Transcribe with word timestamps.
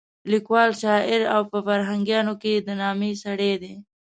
لیکوال، 0.31 0.69
شاعر 0.81 1.21
او 1.35 1.41
په 1.51 1.57
فرهنګیانو 1.67 2.33
کې 2.41 2.53
د 2.57 2.69
نامې 2.81 3.11
سړی 3.23 3.53
دی. 3.61 3.73